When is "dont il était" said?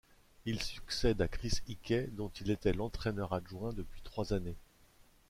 2.13-2.73